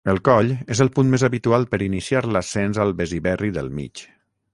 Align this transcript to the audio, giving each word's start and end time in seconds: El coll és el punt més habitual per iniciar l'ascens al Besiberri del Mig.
El 0.11 0.17
coll 0.27 0.47
és 0.75 0.79
el 0.85 0.89
punt 0.95 1.11
més 1.15 1.25
habitual 1.27 1.67
per 1.73 1.79
iniciar 1.87 2.23
l'ascens 2.37 2.81
al 2.85 2.95
Besiberri 3.03 3.53
del 3.59 3.71
Mig. 3.81 4.03